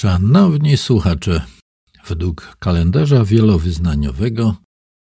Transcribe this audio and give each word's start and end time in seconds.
Szanowni 0.00 0.76
słuchacze, 0.76 1.42
według 2.08 2.56
kalendarza 2.58 3.24
wielowyznaniowego 3.24 4.56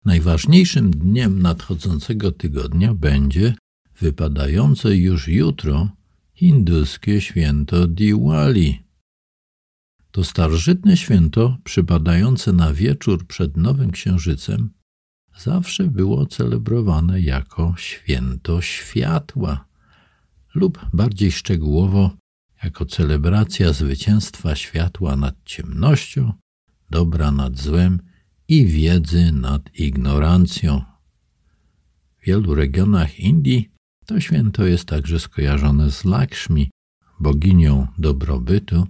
najważniejszym 0.04 0.90
dniem 0.90 1.42
nadchodzącego 1.42 2.32
tygodnia 2.32 2.94
będzie 2.94 3.54
wypadające 4.00 4.96
już 4.96 5.28
jutro 5.28 5.88
hinduskie 6.34 7.20
święto 7.20 7.86
Diwali. 7.88 8.82
To 10.10 10.24
starożytne 10.24 10.96
święto 10.96 11.56
przypadające 11.64 12.52
na 12.52 12.72
wieczór 12.74 13.26
przed 13.26 13.56
Nowym 13.56 13.90
Księżycem 13.90 14.70
zawsze 15.38 15.84
było 15.84 16.26
celebrowane 16.26 17.20
jako 17.20 17.74
święto 17.76 18.60
światła 18.60 19.64
lub 20.54 20.86
bardziej 20.92 21.32
szczegółowo 21.32 22.21
jako 22.64 22.84
celebracja 22.84 23.72
zwycięstwa 23.72 24.54
światła 24.54 25.16
nad 25.16 25.34
ciemnością, 25.44 26.32
dobra 26.90 27.30
nad 27.30 27.58
złem 27.58 28.00
i 28.48 28.66
wiedzy 28.66 29.32
nad 29.32 29.74
ignorancją. 29.74 30.82
W 32.18 32.24
wielu 32.26 32.54
regionach 32.54 33.20
Indii 33.20 33.70
to 34.06 34.20
święto 34.20 34.66
jest 34.66 34.84
także 34.84 35.20
skojarzone 35.20 35.90
z 35.90 36.04
Lakshmi, 36.04 36.70
boginią 37.20 37.86
dobrobytu, 37.98 38.86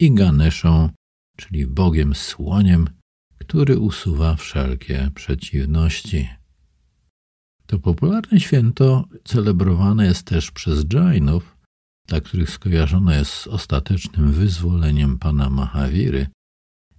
i 0.00 0.14
Ganeszą, 0.14 0.88
czyli 1.36 1.66
Bogiem 1.66 2.14
Słoniem, 2.14 2.88
który 3.38 3.78
usuwa 3.78 4.36
wszelkie 4.36 5.10
przeciwności. 5.14 6.28
To 7.66 7.78
popularne 7.78 8.40
święto 8.40 9.04
celebrowane 9.24 10.06
jest 10.06 10.26
też 10.26 10.50
przez 10.50 10.84
Jainów, 10.92 11.56
dla 12.10 12.20
których 12.20 12.50
skojarzone 12.50 13.16
jest 13.16 13.32
z 13.32 13.46
ostatecznym 13.46 14.32
wyzwoleniem 14.32 15.18
pana 15.18 15.50
Mahawiry, 15.50 16.26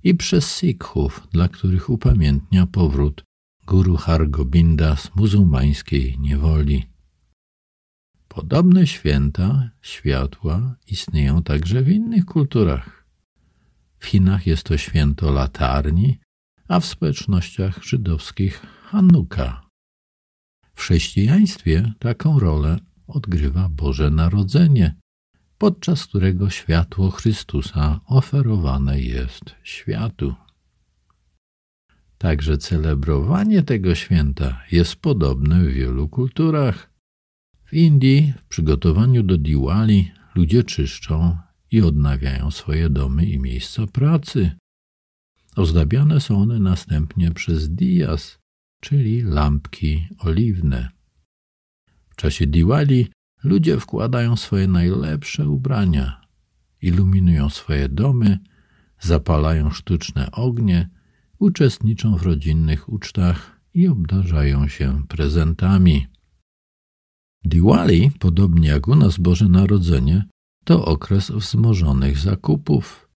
i 0.03 0.15
przez 0.15 0.57
Sikhów, 0.57 1.27
dla 1.31 1.47
których 1.47 1.89
upamiętnia 1.89 2.67
powrót 2.67 3.23
Guru 3.67 3.97
Hargobinda 3.97 4.95
z 4.95 5.15
muzułmańskiej 5.15 6.19
niewoli. 6.19 6.83
Podobne 8.27 8.87
święta, 8.87 9.69
światła 9.81 10.75
istnieją 10.87 11.43
także 11.43 11.81
w 11.81 11.89
innych 11.89 12.25
kulturach. 12.25 13.05
W 13.97 14.05
Chinach 14.05 14.47
jest 14.47 14.63
to 14.63 14.77
święto 14.77 15.31
latarni, 15.31 16.19
a 16.67 16.79
w 16.79 16.85
społecznościach 16.85 17.83
żydowskich 17.83 18.65
Hanuka. 18.83 19.67
W 20.73 20.79
chrześcijaństwie 20.79 21.93
taką 21.99 22.39
rolę 22.39 22.79
odgrywa 23.07 23.69
Boże 23.69 24.09
Narodzenie, 24.09 25.00
podczas 25.61 26.05
którego 26.05 26.49
światło 26.49 27.11
Chrystusa 27.11 27.99
oferowane 28.05 29.01
jest 29.01 29.43
światu. 29.63 30.35
Także 32.17 32.57
celebrowanie 32.57 33.63
tego 33.63 33.95
święta 33.95 34.63
jest 34.71 34.95
podobne 34.95 35.63
w 35.63 35.73
wielu 35.73 36.09
kulturach. 36.09 36.93
W 37.65 37.73
Indii 37.73 38.33
w 38.37 38.45
przygotowaniu 38.45 39.23
do 39.23 39.37
Diwali 39.37 40.11
ludzie 40.35 40.63
czyszczą 40.63 41.37
i 41.71 41.81
odnawiają 41.81 42.51
swoje 42.51 42.89
domy 42.89 43.25
i 43.25 43.39
miejsca 43.39 43.87
pracy. 43.87 44.51
Ozdabiane 45.55 46.21
są 46.21 46.41
one 46.41 46.59
następnie 46.59 47.31
przez 47.31 47.69
dijas, 47.69 48.39
czyli 48.79 49.21
lampki 49.21 50.07
oliwne. 50.19 50.89
W 52.09 52.15
czasie 52.15 52.47
Diwali 52.47 53.07
ludzie 53.43 53.79
wkładają 53.79 54.35
swoje 54.35 54.67
najlepsze 54.67 55.49
ubrania, 55.49 56.21
iluminują 56.81 57.49
swoje 57.49 57.89
domy, 57.89 58.39
zapalają 58.99 59.69
sztuczne 59.69 60.31
ognie, 60.31 60.89
uczestniczą 61.39 62.17
w 62.17 62.23
rodzinnych 62.23 62.89
ucztach 62.89 63.61
i 63.73 63.87
obdarzają 63.87 64.67
się 64.67 65.03
prezentami. 65.07 66.07
Diwali, 67.45 68.11
podobnie 68.19 68.69
jak 68.69 68.87
u 68.87 68.95
nas 68.95 69.17
Boże 69.17 69.49
Narodzenie, 69.49 70.23
to 70.63 70.85
okres 70.85 71.31
wzmożonych 71.31 72.17
zakupów. 72.17 73.09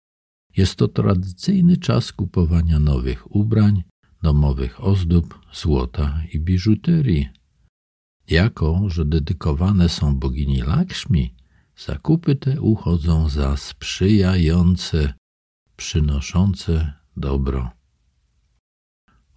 Jest 0.56 0.76
to 0.76 0.88
tradycyjny 0.88 1.76
czas 1.76 2.12
kupowania 2.12 2.78
nowych 2.78 3.36
ubrań, 3.36 3.82
domowych 4.22 4.84
ozdób, 4.84 5.40
złota 5.52 6.22
i 6.32 6.40
biżuterii. 6.40 7.28
Jako, 8.28 8.88
że 8.88 9.04
dedykowane 9.04 9.88
są 9.88 10.16
bogini 10.16 10.62
Lakshmi, 10.62 11.34
zakupy 11.76 12.34
te 12.34 12.60
uchodzą 12.60 13.28
za 13.28 13.56
sprzyjające, 13.56 15.14
przynoszące 15.76 16.92
dobro. 17.16 17.70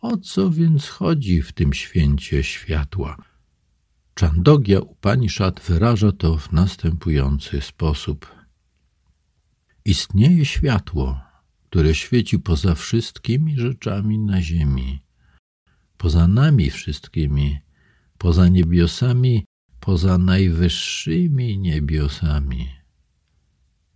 O 0.02 0.18
co 0.18 0.50
więc 0.50 0.88
chodzi 0.88 1.42
w 1.42 1.54
tym 1.54 1.74
święcie 1.74 2.44
światła? 2.44 3.18
Czandogya 4.14 4.80
Upanishad 4.80 5.60
wyraża 5.60 6.12
to 6.12 6.38
w 6.38 6.52
następujący 6.52 7.62
sposób. 7.62 8.36
Istnieje 9.86 10.46
światło, 10.46 11.20
które 11.70 11.96
świeci 11.96 12.40
poza 12.40 12.76
wszystkimi 12.76 13.56
rzeczami 13.60 14.20
na 14.20 14.42
ziemi, 14.42 15.00
poza 15.98 16.28
nami 16.28 16.70
wszystkimi, 16.70 17.60
poza 18.18 18.48
niebiosami, 18.48 19.46
poza 19.80 20.18
najwyższymi 20.18 21.58
niebiosami. 21.58 22.70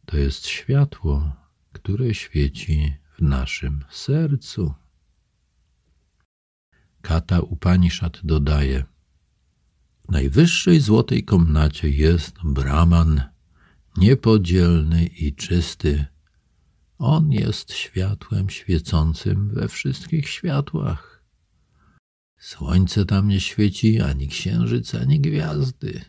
To 0.05 0.17
jest 0.17 0.47
światło, 0.47 1.35
które 1.71 2.13
świeci 2.13 2.93
w 3.17 3.21
naszym 3.21 3.83
sercu. 3.89 4.73
Kata 7.01 7.39
Upanishad 7.39 8.19
dodaje– 8.23 8.83
najwyższej 10.11 10.79
złotej 10.79 11.23
komnacie 11.23 11.89
jest 11.89 12.35
Brahman, 12.43 13.21
niepodzielny 13.97 15.05
i 15.05 15.35
czysty. 15.35 16.05
On 16.97 17.31
jest 17.31 17.73
światłem 17.73 18.49
świecącym 18.49 19.49
we 19.49 19.67
wszystkich 19.67 20.29
światłach. 20.29 21.10
Słońce 22.41 23.05
tam 23.05 23.27
nie 23.27 23.39
świeci, 23.39 24.01
ani 24.01 24.27
księżyc, 24.27 24.95
ani 24.95 25.19
gwiazdy. 25.19 26.01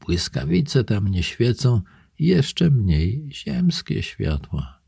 Błyskawice 0.00 0.84
tam 0.84 1.08
nie 1.08 1.22
świecą, 1.22 1.82
jeszcze 2.18 2.70
mniej 2.70 3.28
ziemskie 3.32 4.02
światła. 4.02 4.80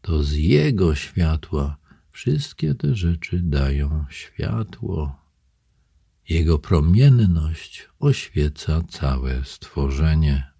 To 0.00 0.22
z 0.22 0.32
Jego 0.32 0.94
światła 0.94 1.76
wszystkie 2.10 2.74
te 2.74 2.94
rzeczy 2.94 3.40
dają 3.42 4.04
światło. 4.10 5.20
Jego 6.28 6.58
promienność 6.58 7.88
oświeca 7.98 8.82
całe 8.88 9.44
stworzenie. 9.44 10.50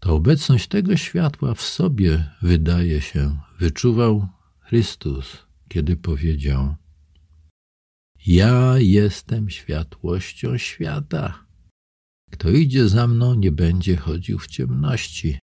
To 0.00 0.14
obecność 0.14 0.68
tego 0.68 0.96
światła 0.96 1.54
w 1.54 1.62
sobie, 1.62 2.30
wydaje 2.42 3.00
się, 3.00 3.38
wyczuwał 3.58 4.28
Chrystus, 4.60 5.45
kiedy 5.68 5.96
powiedział: 5.96 6.74
Ja 8.26 8.78
jestem 8.78 9.50
światłością 9.50 10.58
świata. 10.58 11.46
Kto 12.30 12.50
idzie 12.50 12.88
za 12.88 13.06
mną, 13.06 13.34
nie 13.34 13.52
będzie 13.52 13.96
chodził 13.96 14.38
w 14.38 14.46
ciemności, 14.46 15.38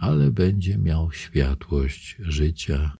ale 0.00 0.30
będzie 0.30 0.78
miał 0.78 1.12
światłość 1.12 2.16
życia. 2.18 2.96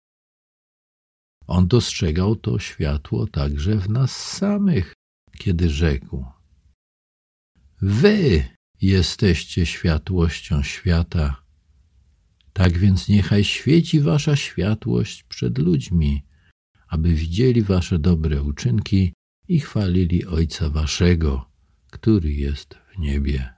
On 1.47 1.69
dostrzegał 1.69 2.37
to 2.37 2.59
światło 2.59 3.27
także 3.27 3.77
w 3.77 3.91
nas 3.91 4.17
samych, 4.17 4.95
kiedy 5.39 5.71
rzekł: 5.71 6.25
Wy 7.83 8.45
jesteście 8.81 9.67
światłością 9.67 10.63
świata. 10.63 11.43
Tak 12.53 12.79
więc 12.79 13.09
niechaj 13.09 13.45
świeci 13.45 14.01
wasza 14.01 14.37
światłość 14.37 15.23
przed 15.23 15.59
ludźmi, 15.59 16.23
aby 16.93 17.15
widzieli 17.15 17.63
wasze 17.63 17.99
dobre 17.99 18.43
uczynki 18.43 19.13
i 19.49 19.61
chwalili 19.61 20.27
Ojca 20.27 20.69
waszego, 20.71 21.51
który 21.91 22.33
jest 22.33 22.75
w 22.75 22.99
niebie. 22.99 23.55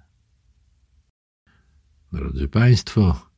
Drodzy 2.13 2.49
Państwo, 2.49 3.31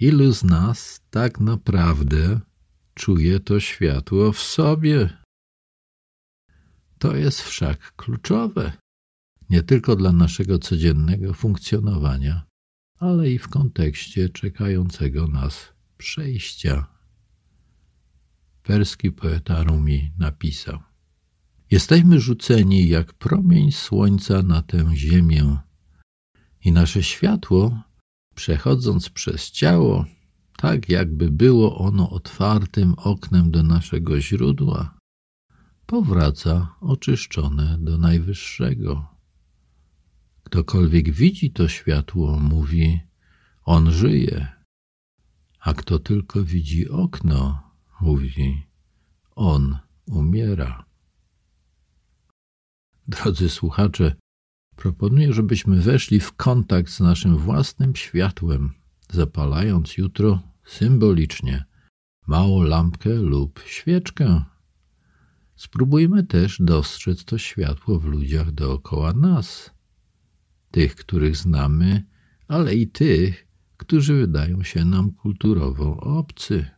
ilu 0.00 0.32
z 0.32 0.44
nas 0.44 1.00
tak 1.10 1.40
naprawdę 1.40 2.40
czuje 2.94 3.40
to 3.40 3.60
światło 3.60 4.32
w 4.32 4.38
sobie. 4.38 5.18
To 6.98 7.16
jest 7.16 7.42
wszak 7.42 7.92
kluczowe 7.96 8.72
nie 9.50 9.62
tylko 9.62 9.96
dla 9.96 10.12
naszego 10.12 10.58
codziennego 10.58 11.34
funkcjonowania, 11.34 12.46
ale 12.98 13.30
i 13.30 13.38
w 13.38 13.48
kontekście 13.48 14.28
czekającego 14.28 15.26
nas 15.26 15.72
przejścia. 15.98 16.93
Perski 18.64 19.12
poeta 19.12 19.62
Rumi 19.62 20.12
napisał: 20.18 20.78
Jesteśmy 21.70 22.20
rzuceni 22.20 22.88
jak 22.88 23.12
promień 23.12 23.72
słońca 23.72 24.42
na 24.42 24.62
tę 24.62 24.96
ziemię, 24.96 25.56
i 26.64 26.72
nasze 26.72 27.02
światło 27.02 27.82
przechodząc 28.34 29.10
przez 29.10 29.50
ciało, 29.50 30.04
tak 30.56 30.88
jakby 30.88 31.30
było 31.30 31.78
ono 31.78 32.10
otwartym 32.10 32.94
oknem 32.94 33.50
do 33.50 33.62
naszego 33.62 34.20
źródła, 34.20 34.98
powraca 35.86 36.74
oczyszczone 36.80 37.78
do 37.78 37.98
Najwyższego. 37.98 39.06
Ktokolwiek 40.42 41.10
widzi 41.10 41.50
to 41.50 41.68
światło, 41.68 42.40
mówi: 42.40 43.00
On 43.64 43.92
żyje. 43.92 44.48
A 45.60 45.74
kto 45.74 45.98
tylko 45.98 46.44
widzi 46.44 46.88
okno, 46.88 47.63
mówi: 48.04 48.66
On 49.34 49.78
umiera. 50.06 50.84
Drodzy 53.08 53.48
słuchacze, 53.48 54.16
proponuję, 54.76 55.32
żebyśmy 55.32 55.80
weszli 55.80 56.20
w 56.20 56.32
kontakt 56.32 56.90
z 56.90 57.00
naszym 57.00 57.36
własnym 57.36 57.96
światłem, 57.96 58.72
zapalając 59.10 59.96
jutro 59.96 60.40
symbolicznie 60.64 61.64
małą 62.26 62.62
lampkę 62.62 63.14
lub 63.14 63.60
świeczkę. 63.66 64.44
Spróbujmy 65.56 66.24
też 66.24 66.56
dostrzec 66.60 67.24
to 67.24 67.38
światło 67.38 68.00
w 68.00 68.04
ludziach 68.04 68.52
dookoła 68.52 69.12
nas, 69.12 69.70
tych, 70.70 70.96
których 70.96 71.36
znamy, 71.36 72.04
ale 72.48 72.74
i 72.74 72.88
tych, 72.88 73.46
którzy 73.76 74.14
wydają 74.14 74.62
się 74.62 74.84
nam 74.84 75.12
kulturowo 75.12 75.96
obcy. 75.96 76.74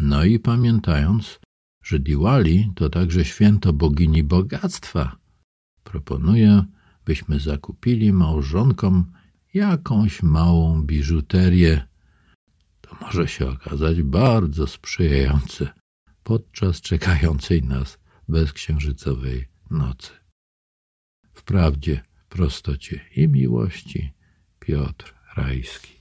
No 0.00 0.24
i 0.24 0.38
pamiętając, 0.38 1.40
że 1.84 1.98
Diwali 1.98 2.72
to 2.76 2.90
także 2.90 3.24
święto 3.24 3.72
bogini 3.72 4.22
bogactwa, 4.22 5.16
proponuję, 5.84 6.64
byśmy 7.04 7.40
zakupili 7.40 8.12
małżonkom 8.12 9.12
jakąś 9.54 10.22
małą 10.22 10.82
biżuterię. 10.82 11.86
To 12.80 12.96
może 13.00 13.28
się 13.28 13.48
okazać 13.48 14.02
bardzo 14.02 14.66
sprzyjające 14.66 15.68
podczas 16.22 16.80
czekającej 16.80 17.62
nas 17.62 17.98
bezksiężycowej 18.28 19.48
nocy. 19.70 20.10
Wprawdzie, 21.34 22.00
prostocie 22.28 23.00
i 23.16 23.28
miłości 23.28 24.12
Piotr 24.58 25.14
Rajski. 25.36 25.96